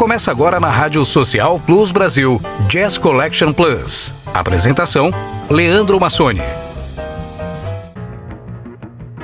[0.00, 4.14] Começa agora na Rádio Social Plus Brasil, Jazz Collection Plus.
[4.32, 5.10] Apresentação:
[5.50, 6.40] Leandro Massoni.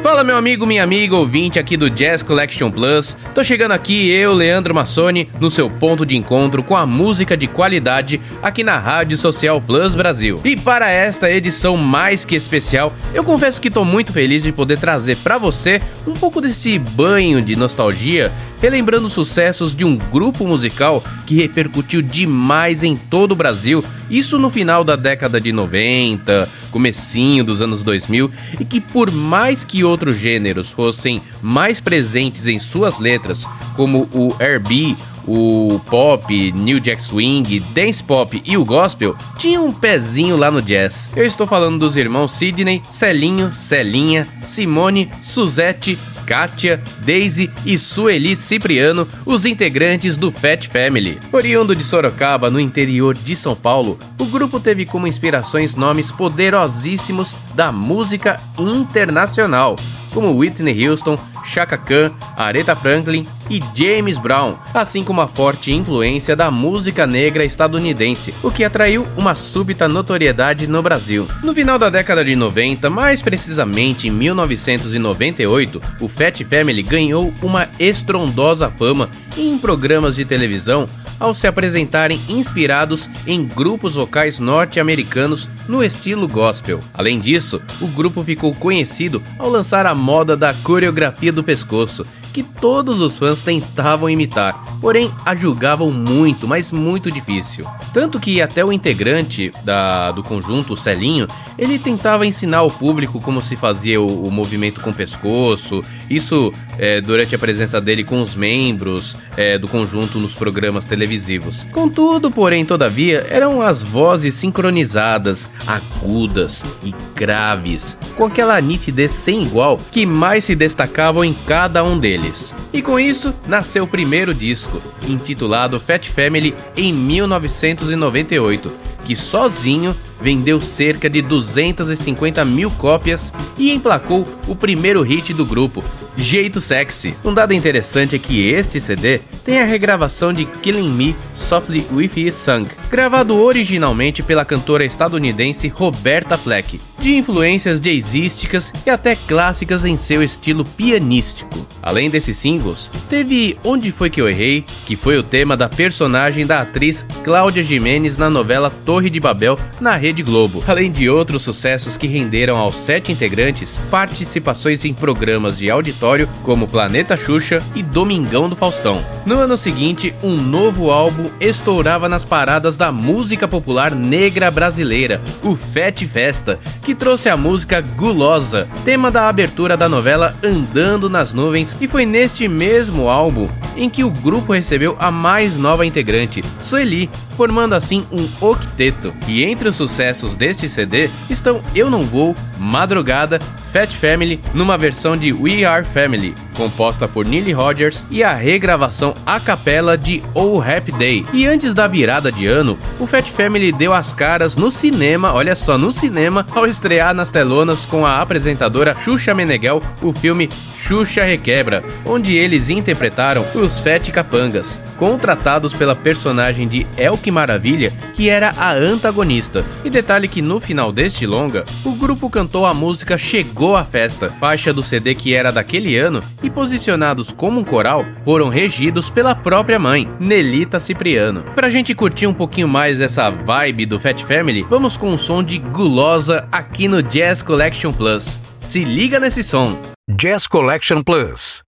[0.06, 3.16] Fala meu amigo, minha amiga, ouvinte aqui do Jazz Collection Plus.
[3.34, 7.48] Tô chegando aqui, eu, Leandro Massoni, no seu ponto de encontro com a música de
[7.48, 10.40] qualidade aqui na Rádio Social Plus Brasil.
[10.44, 14.78] E para esta edição mais que especial, eu confesso que tô muito feliz de poder
[14.78, 18.30] trazer para você um pouco desse banho de nostalgia,
[18.62, 24.50] relembrando sucessos de um grupo musical que repercutiu demais em todo o Brasil, isso no
[24.50, 28.30] final da década de 90, comecinho dos anos 2000
[28.60, 34.36] e que por mais que outros gêneros fossem mais presentes em suas letras, como o
[34.38, 34.94] R&B,
[35.26, 40.60] o pop, New Jack Swing, dance pop e o gospel tinham um pezinho lá no
[40.60, 41.10] jazz.
[41.16, 49.06] Eu estou falando dos irmãos Sidney, Celinho, Celinha, Simone, Suzette, Kátia, Daisy e Sueli Cipriano,
[49.24, 51.18] os integrantes do Fat Family.
[51.32, 57.34] Oriundo de Sorocaba, no interior de São Paulo, o grupo teve como inspirações nomes poderosíssimos
[57.54, 59.76] da música internacional,
[60.12, 61.16] como Whitney Houston,
[61.46, 67.44] Chaka Khan, Aretha Franklin e James Brown, assim como a forte influência da música negra
[67.44, 71.26] estadunidense, o que atraiu uma súbita notoriedade no Brasil.
[71.42, 77.68] No final da década de 90, mais precisamente em 1998, o Fat Family ganhou uma
[77.78, 85.82] estrondosa fama em programas de televisão ao se apresentarem inspirados em grupos vocais norte-americanos no
[85.82, 86.80] estilo gospel.
[86.94, 92.42] Além disso, o grupo ficou conhecido ao lançar a moda da coreografia do pescoço, que
[92.42, 97.64] todos os fãs tentavam imitar, porém a julgavam muito, mas muito difícil.
[97.94, 101.26] Tanto que até o integrante da, do conjunto, o Celinho,
[101.58, 106.52] ele tentava ensinar ao público como se fazia o, o movimento com o pescoço, isso
[106.78, 111.64] é, durante a presença dele com os membros é, do conjunto nos programas televisivos.
[111.72, 119.78] Contudo, porém, todavia, eram as vozes sincronizadas, agudas e graves, com aquela nitidez sem igual
[119.90, 122.56] que mais se destacavam em cada um deles.
[122.72, 128.72] E com isso, nasceu o primeiro disco, intitulado Fat Family, em 1998,
[129.04, 135.84] que sozinho vendeu cerca de 250 mil cópias e emplacou o primeiro hit do grupo,
[136.16, 137.14] Jeito Sexy.
[137.24, 142.10] Um dado interessante é que este CD tem a regravação de Killing Me Softly With
[142.16, 149.84] His Song, gravado originalmente pela cantora estadunidense Roberta Fleck, de influências jazzísticas e até clássicas
[149.84, 151.66] em seu estilo pianístico.
[151.82, 156.46] Além desses singles, teve Onde Foi Que Eu Errei, que foi o tema da personagem
[156.46, 161.42] da atriz Cláudia Jimenez na novela Torre de Babel na Rede Globo, além de outros
[161.42, 166.05] sucessos que renderam aos sete integrantes participações em programas de auditório
[166.44, 169.04] como Planeta Xuxa e Domingão do Faustão.
[169.24, 175.56] No ano seguinte, um novo álbum estourava nas paradas da música popular negra brasileira, o
[175.56, 181.76] Fete Festa, que trouxe a música Gulosa, tema da abertura da novela Andando nas Nuvens,
[181.80, 187.10] e foi neste mesmo álbum em que o grupo recebeu a mais nova integrante, Sueli,
[187.36, 189.12] formando assim um octeto.
[189.26, 193.38] E entre os sucessos deste CD estão Eu Não Vou, Madrugada,
[193.76, 199.14] Fat Family, numa versão de We Are Family, composta por Neely Rogers, e a regravação
[199.24, 201.24] a capela de Oh Happy Day.
[201.32, 205.54] E antes da virada de ano, o Fat Family deu as caras no cinema, olha
[205.54, 210.48] só, no cinema, ao estrear nas telonas com a apresentadora Xuxa Meneghel o filme
[210.86, 218.28] Xuxa Requebra, onde eles interpretaram os Fete Capangas, contratados pela personagem de Elke Maravilha, que
[218.28, 219.64] era a antagonista.
[219.84, 224.28] E detalhe que no final deste longa, o grupo cantou a música Chegou a Festa,
[224.38, 229.34] faixa do CD que era daquele ano, e posicionados como um coral, foram regidos pela
[229.34, 231.42] própria mãe, Nelita Cipriano.
[231.54, 235.42] Pra gente curtir um pouquinho mais essa vibe do Fat Family, vamos com um som
[235.42, 238.38] de gulosa aqui no Jazz Collection Plus.
[238.60, 239.78] Se liga nesse som!
[240.08, 241.62] Jazz Collection Plus.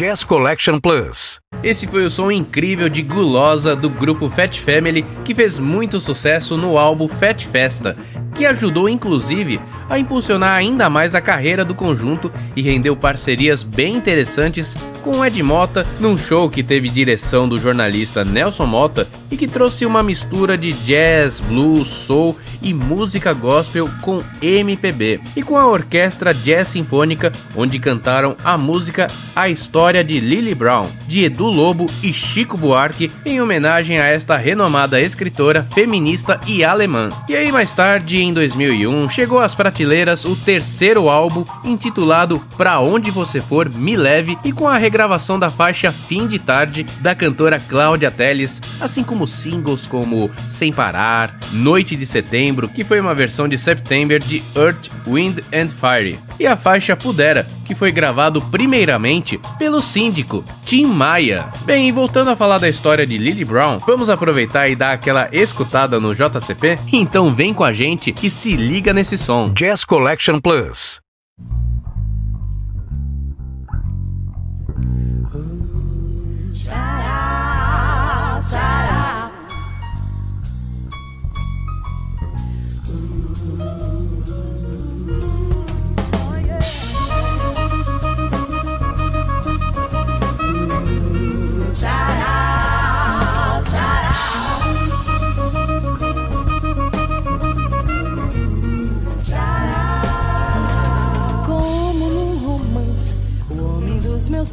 [0.00, 1.42] Jazz Collection Plus.
[1.62, 6.56] Esse foi o som incrível de Gulosa do grupo Fat Family, que fez muito sucesso
[6.56, 7.94] no álbum Fat Festa,
[8.40, 9.60] que ajudou inclusive
[9.90, 15.42] a impulsionar ainda mais a carreira do conjunto e rendeu parcerias bem interessantes com Ed
[15.42, 20.56] Mota num show que teve direção do jornalista Nelson Mota e que trouxe uma mistura
[20.56, 27.32] de jazz, blues, soul e música gospel com MPB, e com a orquestra Jazz Sinfônica,
[27.56, 33.10] onde cantaram a música A História de Lily Brown, de Edu Lobo e Chico Buarque,
[33.24, 37.08] em homenagem a esta renomada escritora feminista e alemã.
[37.28, 43.10] E aí mais tarde, em 2001, chegou às prateleiras o terceiro álbum intitulado Pra Onde
[43.10, 47.58] Você For, Me Leve, e com a regravação da faixa Fim de Tarde da cantora
[47.58, 53.48] Cláudia Teles, assim como singles como Sem Parar, Noite de Setembro, que foi uma versão
[53.48, 59.38] de September de Earth, Wind and Fire, e a faixa Pudera, que foi gravado primeiramente
[59.58, 61.48] pelo síndico Tim Maia.
[61.66, 66.00] Bem, voltando a falar da história de Lily Brown, vamos aproveitar e dar aquela escutada
[66.00, 66.78] no JCP?
[66.90, 69.52] Então vem com a gente e se liga nesse som.
[69.52, 71.09] Jazz Collection Plus.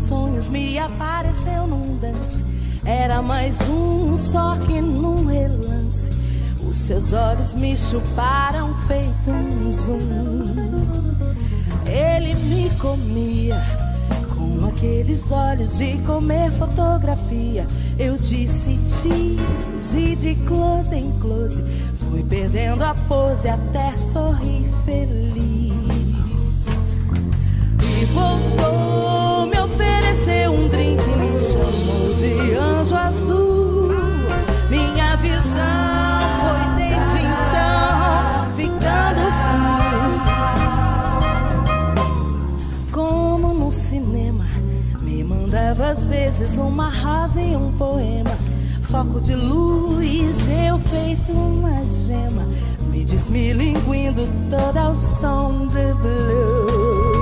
[0.08, 2.44] Sonhos me apareceu num dance.
[2.86, 6.10] Era mais um só que num relance.
[6.66, 10.56] Os seus olhos me chuparam feito um zoom.
[11.86, 13.62] Ele me comia
[14.34, 17.68] com aqueles olhos de comer fotografia.
[18.00, 21.62] Eu disse cheese e de close em close.
[22.10, 25.74] Fui perdendo a pose até sorrir feliz.
[27.82, 29.07] E voltou
[46.62, 48.38] uma rosa e um poema.
[48.84, 52.48] Foco de luz, eu feito uma gema,
[52.90, 57.18] me desmilinguindo toda ao som de blues.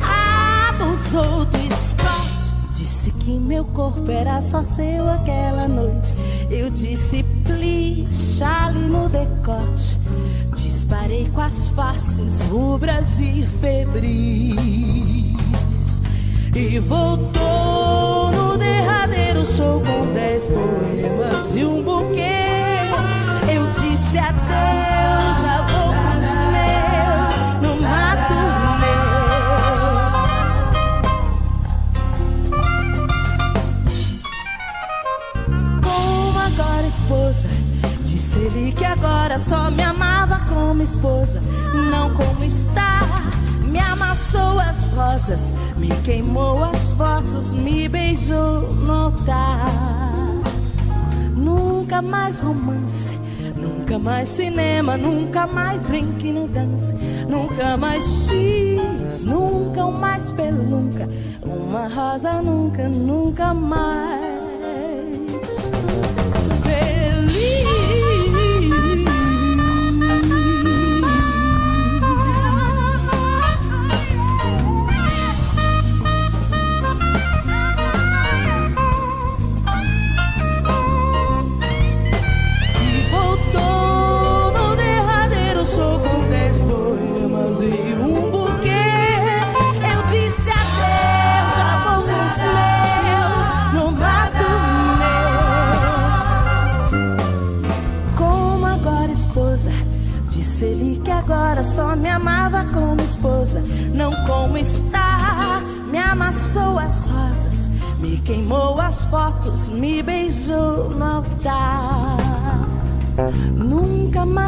[0.00, 2.54] Abusou do Scott.
[2.72, 6.14] Disse que meu corpo era só seu aquela noite.
[6.50, 9.98] Eu disse, please, chale no decote.
[10.92, 14.12] Disparei com as faces rubras e febris.
[16.54, 22.90] E voltou no derradeiro show com dez poemas e um buquê.
[23.50, 28.34] Eu disse adeus, já vou com os meus no mato
[36.86, 37.48] esposa.
[38.02, 40.21] Disse ele que agora só me amava
[40.72, 41.38] como esposa,
[41.90, 43.00] não como está.
[43.68, 49.70] Me amassou as rosas, me queimou as fotos, me beijou no altar.
[51.36, 53.12] Nunca mais romance,
[53.54, 56.90] nunca mais cinema, nunca mais drink no dance,
[57.28, 61.06] nunca mais X, nunca mais pelunca,
[61.42, 64.21] uma rosa nunca, nunca mais.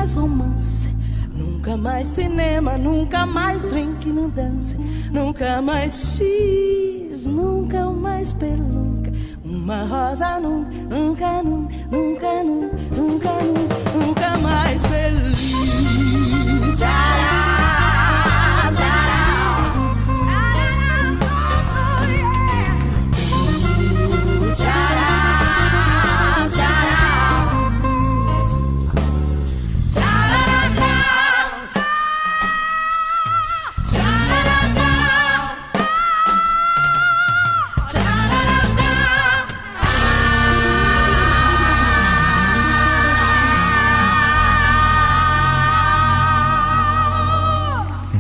[0.05, 0.91] Mais romance,
[1.35, 4.77] nunca mais cinema, nunca mais drink no dance,
[5.11, 9.11] nunca mais X, nunca mais pelunca.
[9.43, 15.39] Uma rosa nunca, nunca, nunca, nunca, nunca, nunca, nunca mais feliz.
[16.77, 17.44] Shout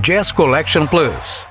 [0.04, 1.48] Jazz Collection Plus.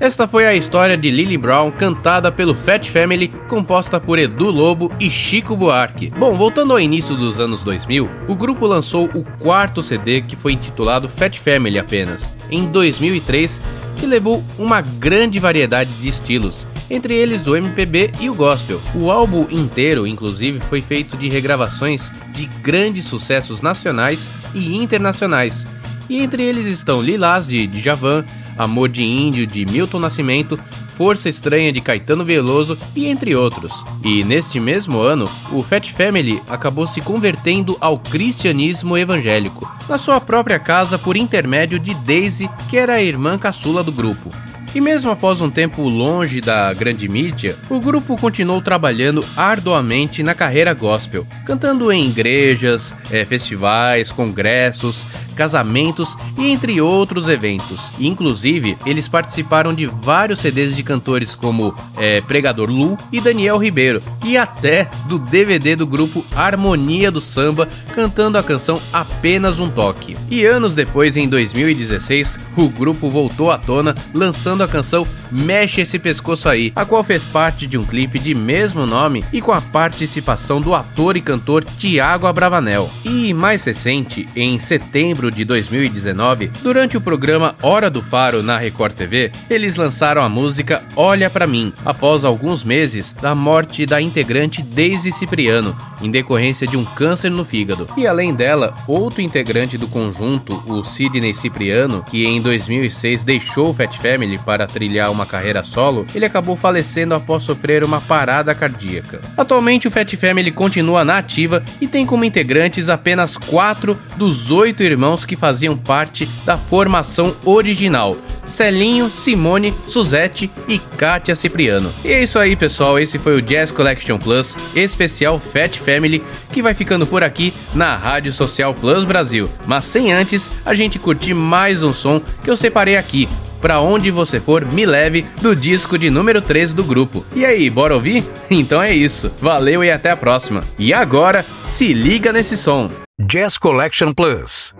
[0.00, 4.90] Esta foi a história de Lily Brown, cantada pelo Fat Family, composta por Edu Lobo
[4.98, 6.08] e Chico Buarque.
[6.08, 10.52] Bom, voltando ao início dos anos 2000, o grupo lançou o quarto CD que foi
[10.52, 13.60] intitulado Fat Family apenas, em 2003,
[14.00, 18.80] que levou uma grande variedade de estilos, entre eles o MPB e o gospel.
[18.94, 25.66] O álbum inteiro, inclusive, foi feito de regravações de grandes sucessos nacionais e internacionais,
[26.08, 28.24] e entre eles estão Lilás de Djavan,
[28.56, 30.58] Amor de Índio de Milton Nascimento,
[30.96, 33.84] Força Estranha de Caetano Veloso e entre outros.
[34.02, 40.20] E neste mesmo ano, o Fat Family acabou se convertendo ao cristianismo evangélico, na sua
[40.22, 44.32] própria casa por intermédio de Daisy, que era a irmã caçula do grupo.
[44.74, 50.34] E mesmo após um tempo longe da grande mídia, o grupo continuou trabalhando arduamente na
[50.34, 57.92] carreira gospel, cantando em igrejas, é, festivais, congressos, casamentos e entre outros eventos.
[58.00, 64.02] inclusive, eles participaram de vários CDs de cantores como é, Pregador Lu e Daniel Ribeiro,
[64.24, 70.16] e até do DVD do grupo Harmonia do Samba, cantando a canção Apenas um Toque.
[70.30, 75.98] E anos depois, em 2016, o grupo voltou à tona, lançando a canção Mexe Esse
[75.98, 79.60] Pescoço Aí, a qual fez parte de um clipe de mesmo nome e com a
[79.60, 82.90] participação do ator e cantor Tiago Abravanel.
[83.04, 88.94] E mais recente, em setembro de 2019, durante o programa Hora do Faro na Record
[88.94, 94.62] TV, eles lançaram a música Olha para mim, após alguns meses da morte da integrante
[94.62, 97.88] Daisy Cipriano, em decorrência de um câncer no fígado.
[97.96, 103.74] E além dela, outro integrante do conjunto, o Sidney Cipriano, que em 2006 deixou o
[103.74, 109.20] Fat Family para trilhar uma carreira solo, ele acabou falecendo após sofrer uma parada cardíaca.
[109.36, 114.82] Atualmente, o Fat Family continua na ativa e tem como integrantes apenas quatro dos oito
[114.82, 121.92] irmãos que faziam parte da formação original: Celinho, Simone, Suzette e Kátia Cipriano.
[122.04, 122.98] E é isso aí, pessoal.
[122.98, 127.96] Esse foi o Jazz Collection Plus especial Fat Family que vai ficando por aqui na
[127.96, 129.48] Rádio Social Plus Brasil.
[129.66, 133.28] Mas sem antes a gente curtir mais um som que eu separei aqui.
[133.60, 137.24] Pra onde você for, me leve do disco de número 13 do grupo.
[137.34, 138.24] E aí, bora ouvir?
[138.48, 139.30] Então é isso.
[139.40, 140.62] Valeu e até a próxima.
[140.78, 142.88] E agora, se liga nesse som.
[143.20, 144.74] Jazz Collection Plus.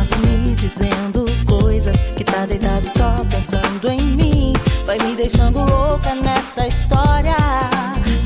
[0.00, 4.52] Manso me dizendo coisas Que tá deitado só pensando em mim.
[4.86, 7.36] Vai me deixando louca nessa história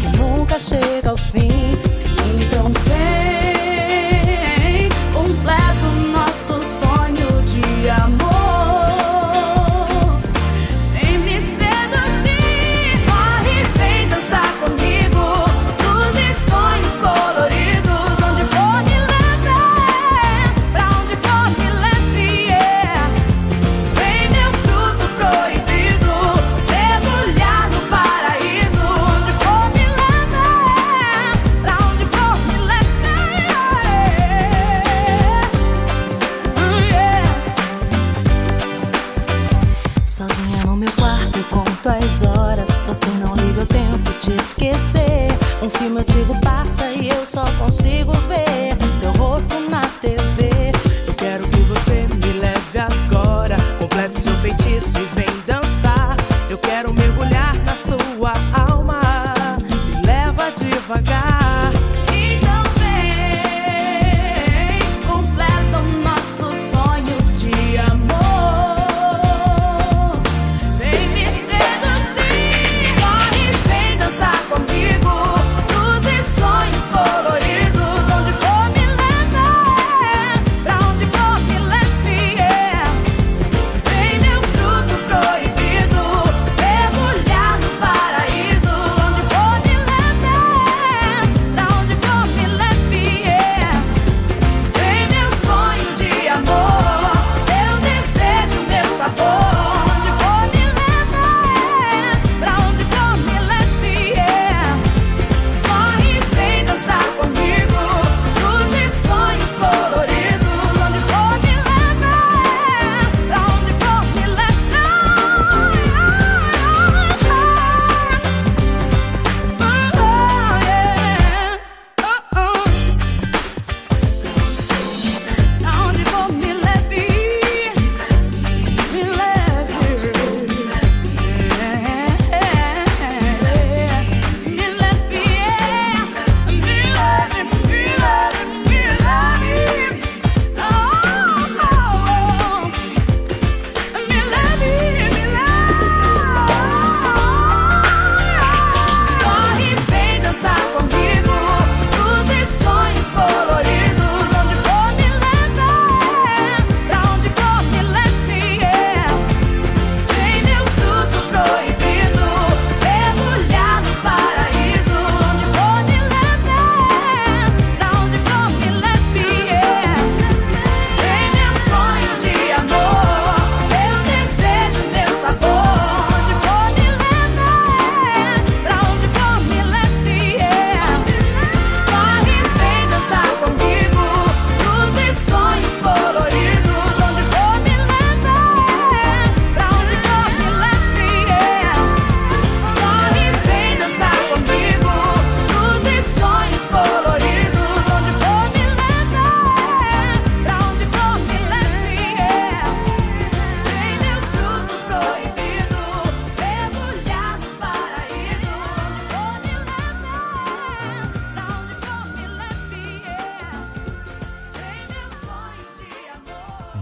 [0.01, 1.77] Que nunca chega ao fim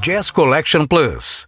[0.02, 1.46] Jazz Collection Plus.